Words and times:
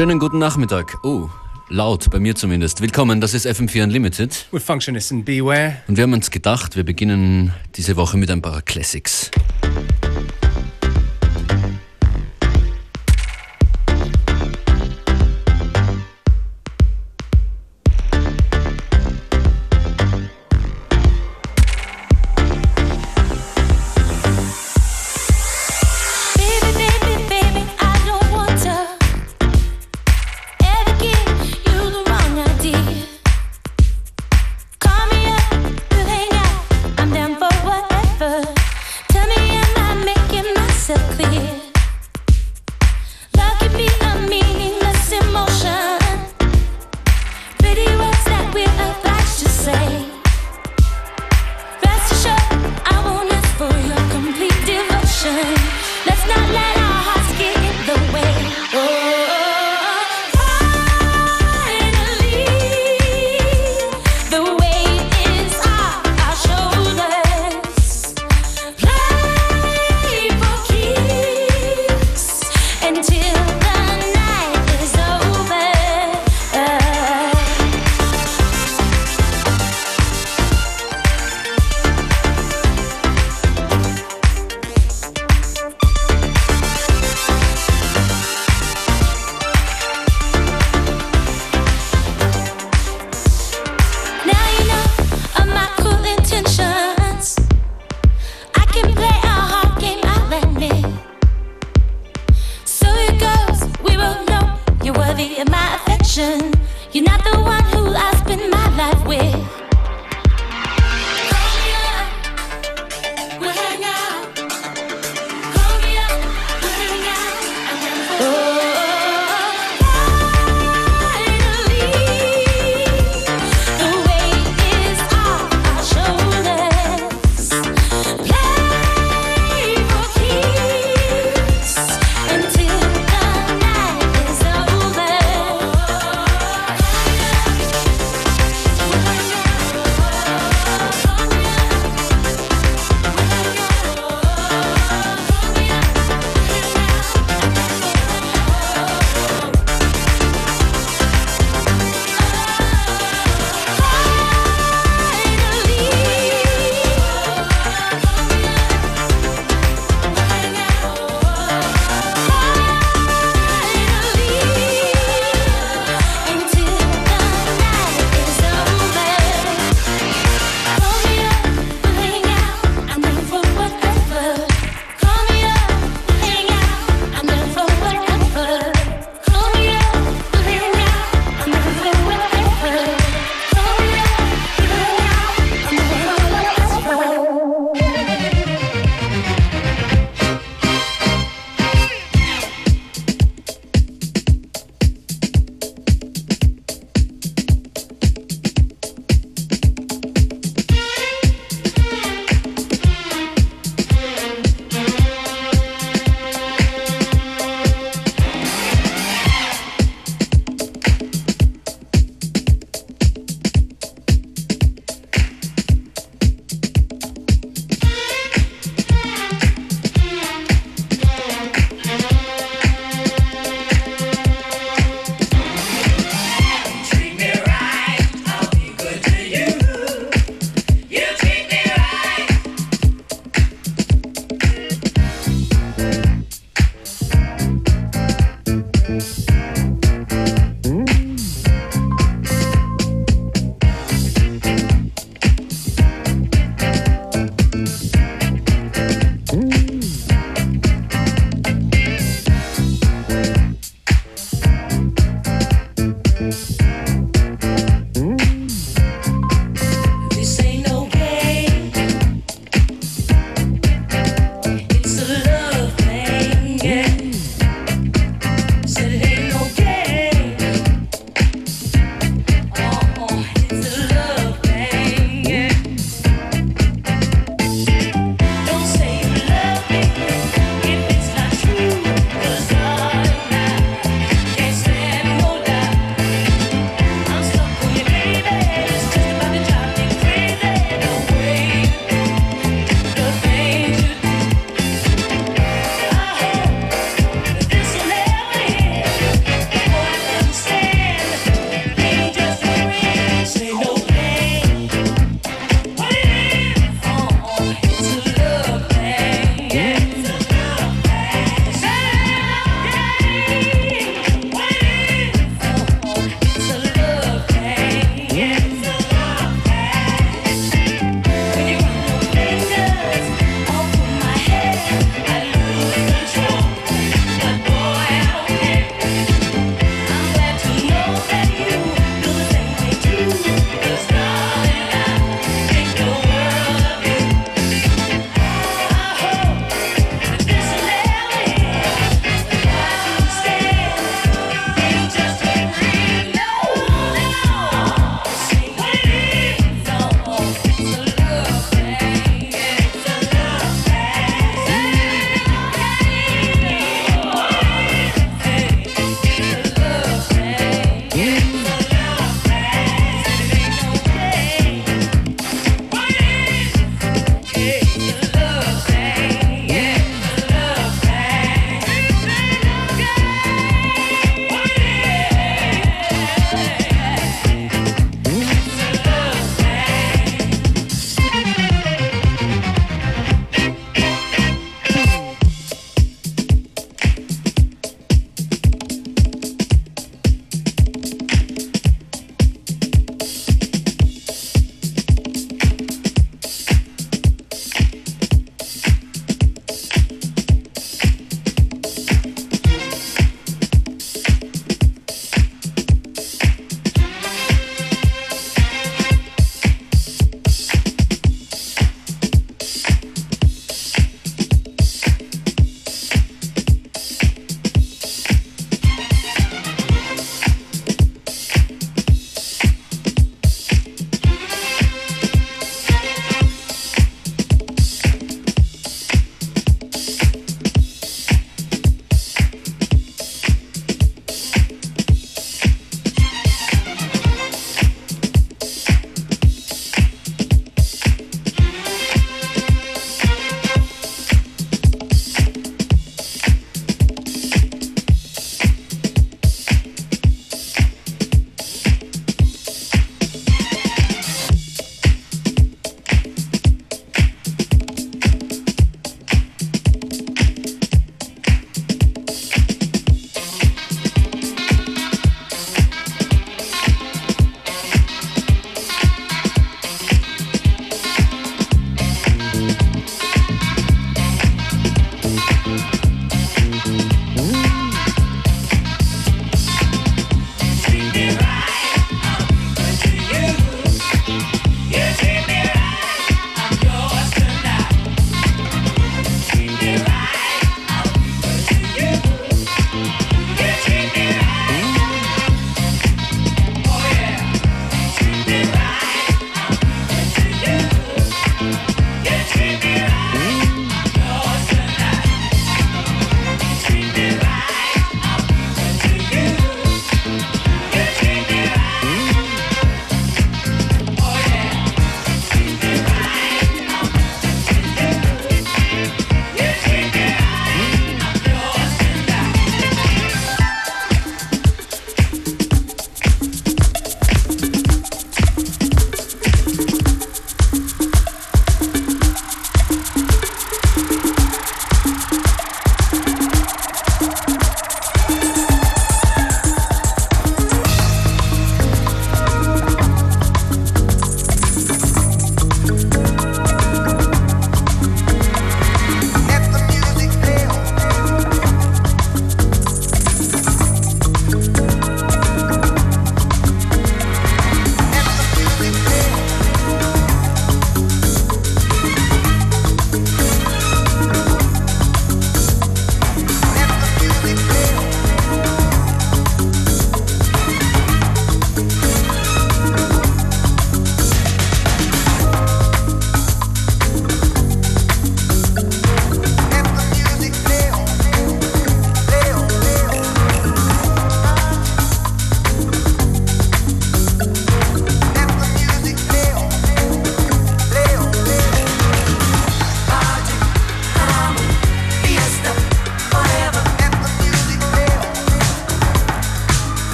Schönen 0.00 0.18
guten 0.18 0.38
Nachmittag. 0.38 0.96
Oh, 1.02 1.28
laut, 1.68 2.08
bei 2.10 2.18
mir 2.18 2.34
zumindest. 2.34 2.80
Willkommen, 2.80 3.20
das 3.20 3.34
ist 3.34 3.46
FM4 3.46 3.82
Unlimited. 3.82 4.46
With 4.50 4.62
Functionist 4.62 5.12
and 5.12 5.26
Beware. 5.26 5.76
Und 5.88 5.98
wir 5.98 6.04
haben 6.04 6.14
uns 6.14 6.30
gedacht, 6.30 6.74
wir 6.74 6.84
beginnen 6.84 7.52
diese 7.76 7.96
Woche 7.96 8.16
mit 8.16 8.30
ein 8.30 8.40
paar 8.40 8.62
Classics. 8.62 9.30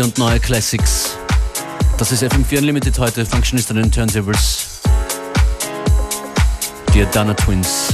Alte 0.00 0.04
und 0.04 0.18
neue 0.18 0.40
Classics. 0.40 1.16
Das 1.98 2.12
ist 2.12 2.22
FM4 2.22 2.58
Unlimited 2.58 2.98
heute, 2.98 3.26
Functionist 3.26 3.70
an 3.70 3.76
den 3.76 3.92
Turntables. 3.92 4.80
Die 6.94 7.02
Adana 7.02 7.34
Twins. 7.34 7.88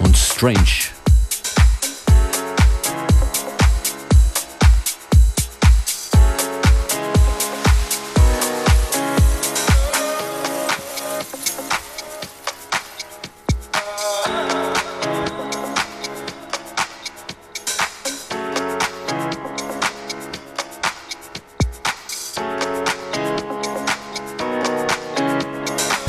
Und 0.00 0.16
Strange. 0.16 0.95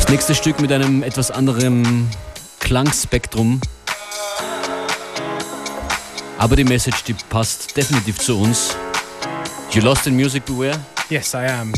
Nächste 0.10 0.36
Stück 0.36 0.60
mit 0.62 0.72
einem 0.72 1.04
etwas 1.04 1.32
anderen 1.32 2.10
Klangspektrum. 2.60 3.60
Aber 6.38 6.56
die 6.56 6.64
Message, 6.64 7.04
die 7.04 7.14
passt 7.14 7.76
definitiv 7.76 8.20
zu 8.20 8.40
uns. 8.40 8.76
You 9.72 9.82
lost 9.82 10.08
in 10.08 10.16
music, 10.16 10.46
beware? 10.46 10.80
Yes, 11.10 11.34
I 11.34 11.48
am. 11.48 11.74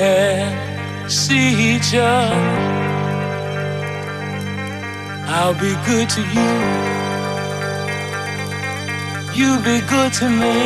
and 0.00 1.10
see 1.10 1.74
each 1.74 1.94
other. 1.94 2.34
I'll 5.26 5.54
be 5.54 5.74
good 5.86 6.08
to 6.10 6.22
you. 6.36 6.50
You 9.34 9.58
be 9.60 9.80
good 9.86 10.12
to 10.14 10.28
me. 10.28 10.56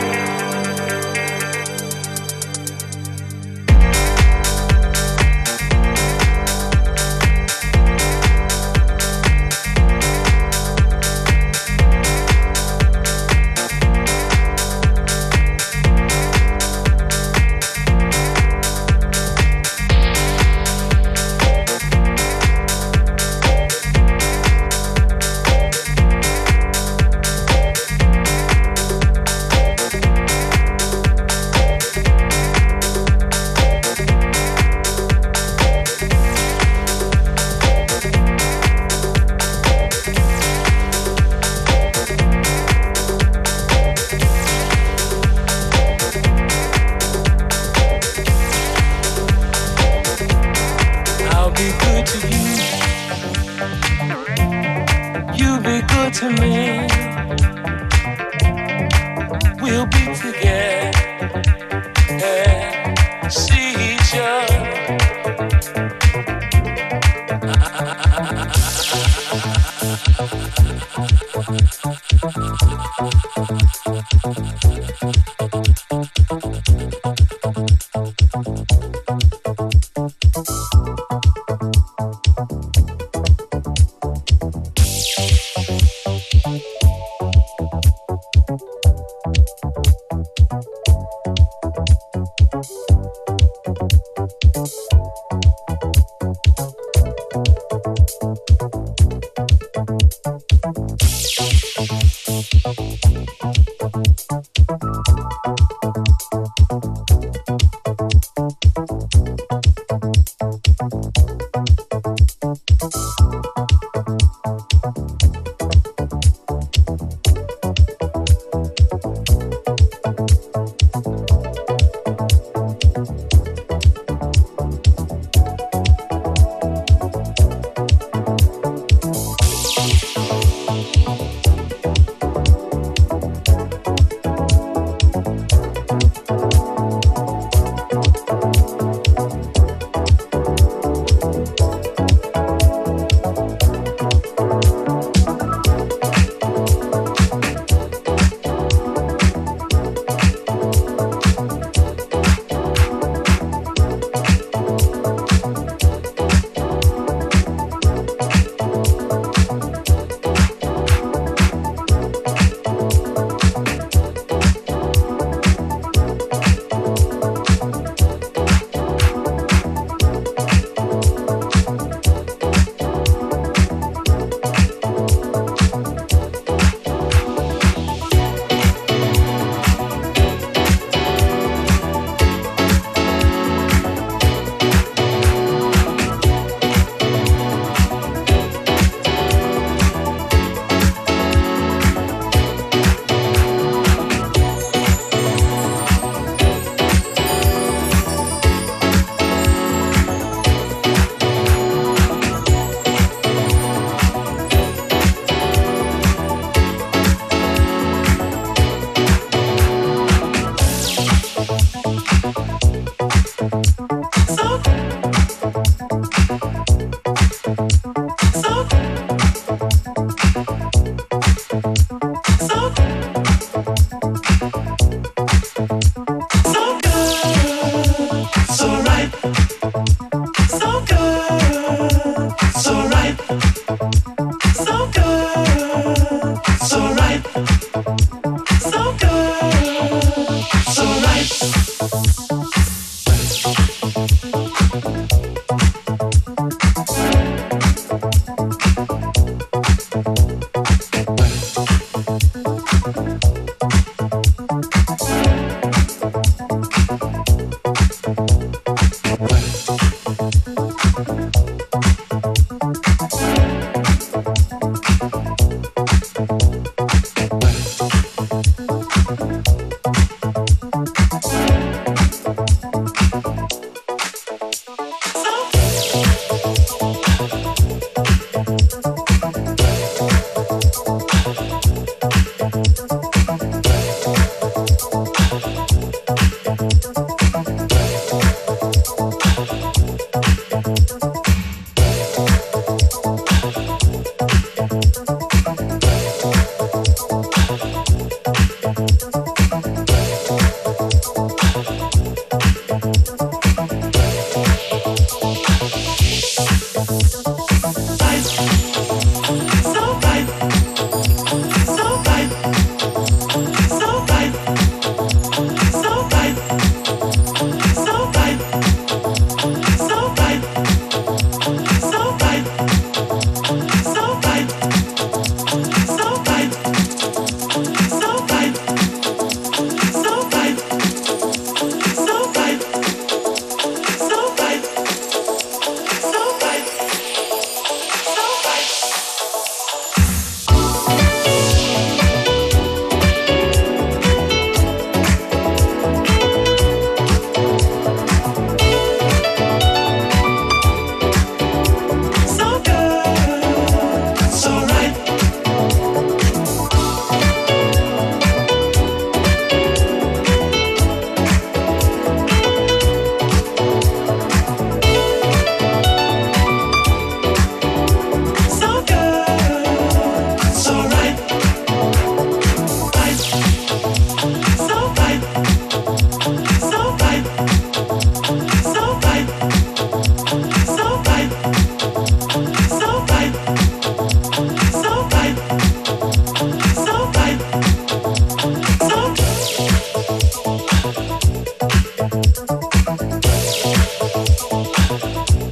Wir 395.15 395.48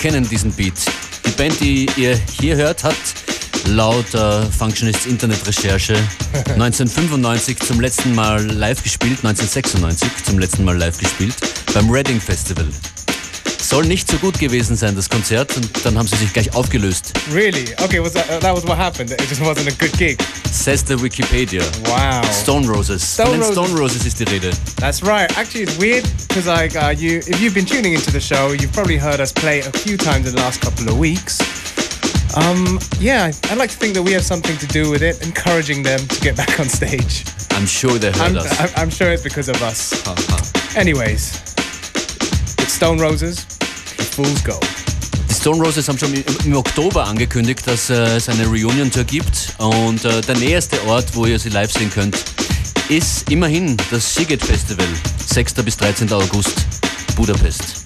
kennen 0.00 0.26
diesen 0.26 0.50
Beat. 0.52 0.72
Die 1.26 1.30
Band, 1.32 1.60
die 1.60 1.86
ihr 1.96 2.18
hier 2.40 2.56
hört, 2.56 2.82
hat 2.84 2.96
laut 3.66 4.14
äh, 4.14 4.42
Functionists 4.46 5.04
Internetrecherche 5.04 5.94
1995 6.34 7.58
zum 7.58 7.80
letzten 7.80 8.14
Mal 8.14 8.42
live 8.46 8.82
gespielt, 8.82 9.18
1996 9.22 10.24
zum 10.24 10.38
letzten 10.38 10.64
Mal 10.64 10.78
live 10.78 10.96
gespielt 10.96 11.34
beim 11.74 11.90
Reading 11.90 12.18
Festival. 12.18 12.66
Soll 13.58 13.84
nicht 13.84 14.10
so 14.10 14.16
gut 14.16 14.38
gewesen 14.38 14.74
sein, 14.74 14.96
das 14.96 15.08
Konzert, 15.08 15.54
und 15.56 15.70
dann 15.84 15.98
haben 15.98 16.08
sie 16.08 16.16
sich 16.16 16.32
gleich 16.32 16.52
aufgelöst. 16.54 17.12
Really? 17.30 17.66
Okay, 17.84 18.02
was 18.02 18.14
that, 18.14 18.24
uh, 18.30 18.40
that 18.40 18.56
was 18.56 18.66
what 18.66 18.78
happened. 18.78 19.12
It 19.12 19.28
just 19.28 19.42
wasn't 19.42 19.68
a 19.68 19.76
good 19.78 19.92
gig. 19.98 20.18
Says 20.50 20.82
the 20.82 20.94
Wikipedia. 20.94 21.62
Wow. 21.84 22.24
Stone 22.32 22.66
Roses. 22.66 23.02
Stone 23.14 23.36
Roses. 23.36 23.52
Stone 23.52 23.78
Roses 23.78 24.06
ist 24.06 24.18
die 24.18 24.24
Rede. 24.24 24.50
That's 24.76 25.02
right. 25.02 25.30
Actually, 25.38 25.64
it's 25.64 25.78
weird 25.78 26.04
because 26.30 26.46
like 26.46 26.76
uh, 26.76 26.94
you, 26.96 27.18
if 27.26 27.40
you've 27.40 27.54
been 27.54 27.66
tuning 27.66 27.92
into 27.92 28.12
the 28.12 28.20
show, 28.20 28.52
you've 28.52 28.72
probably 28.72 28.96
heard 28.96 29.18
us 29.18 29.32
play 29.32 29.58
a 29.58 29.72
few 29.72 29.96
times 29.96 30.28
in 30.28 30.36
the 30.36 30.40
last 30.40 30.60
couple 30.60 30.88
of 30.88 30.96
weeks. 30.96 31.40
Um, 32.36 32.78
yeah, 33.00 33.32
I'd 33.50 33.58
like 33.58 33.70
to 33.70 33.76
think 33.76 33.94
that 33.94 34.02
we 34.04 34.12
have 34.12 34.22
something 34.22 34.56
to 34.58 34.66
do 34.68 34.92
with 34.92 35.02
it, 35.02 35.26
encouraging 35.26 35.82
them 35.82 35.98
to 35.98 36.20
get 36.20 36.36
back 36.36 36.60
on 36.60 36.68
stage. 36.68 37.24
I'm 37.50 37.66
sure 37.66 37.98
they 37.98 38.12
heard 38.12 38.36
I'm, 38.36 38.38
us. 38.38 38.78
I'm, 38.78 38.90
sure 38.90 39.10
it's 39.10 39.24
because 39.24 39.48
of 39.48 39.60
us. 39.60 40.06
Anyways, 40.76 41.34
it's 42.60 42.72
Stone 42.74 42.98
Roses, 42.98 43.44
the 43.96 44.04
Fool's 44.04 44.40
Gold. 44.42 44.62
Die 45.28 45.34
Stone 45.34 45.60
Roses 45.60 45.88
haben 45.88 45.98
schon 45.98 46.14
im, 46.14 46.54
Oktober 46.54 47.06
angekündigt, 47.06 47.66
dass 47.66 47.90
äh, 47.90 47.94
es 48.16 48.28
eine 48.28 48.46
Reunion-Tour 48.46 49.02
gibt. 49.02 49.54
Und 49.58 50.04
äh, 50.04 50.20
der 50.20 50.36
näherste 50.36 50.80
Ort, 50.86 51.06
wo 51.14 51.26
ihr 51.26 51.40
sie 51.40 51.48
live 51.48 51.72
sehen 51.72 51.90
könnt, 51.90 52.16
ist 52.90 53.30
immerhin 53.30 53.76
das 53.90 54.14
Siget 54.14 54.44
Festival. 54.44 54.86
6. 55.24 55.54
bis 55.64 55.76
13. 55.76 56.12
August, 56.12 56.66
Budapest. 57.14 57.79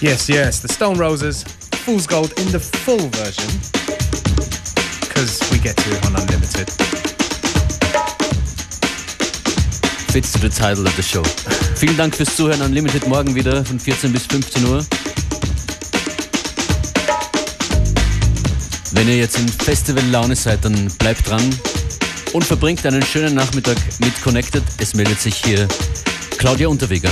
Yes, 0.00 0.28
yes, 0.28 0.60
the 0.60 0.68
Stone 0.68 0.96
Roses, 0.96 1.42
Fool's 1.82 2.06
Gold 2.06 2.32
in 2.38 2.46
the 2.52 2.60
full 2.60 3.08
version. 3.18 3.50
Because 5.00 5.40
we 5.50 5.58
get 5.58 5.76
to 5.76 5.90
it 5.90 6.06
on 6.06 6.14
Unlimited. 6.14 6.70
Fits 10.12 10.32
to 10.34 10.38
the 10.38 10.48
title 10.48 10.86
of 10.86 10.94
the 10.94 11.02
show. 11.02 11.24
Vielen 11.74 11.96
Dank 11.96 12.14
fürs 12.14 12.36
Zuhören. 12.36 12.62
Unlimited 12.62 13.08
morgen 13.08 13.34
wieder 13.34 13.64
von 13.64 13.80
14 13.80 14.12
bis 14.12 14.26
15 14.26 14.64
Uhr. 14.66 14.86
Wenn 18.92 19.08
ihr 19.08 19.16
jetzt 19.16 19.36
in 19.36 19.48
Festival-Laune 19.48 20.36
seid, 20.36 20.64
dann 20.64 20.86
bleibt 20.98 21.28
dran 21.28 21.42
und 22.34 22.44
verbringt 22.44 22.86
einen 22.86 23.02
schönen 23.02 23.34
Nachmittag 23.34 23.78
mit 23.98 24.22
Connected. 24.22 24.62
Es 24.78 24.94
meldet 24.94 25.20
sich 25.20 25.34
hier 25.34 25.66
Claudia 26.38 26.68
Unterweger. 26.68 27.10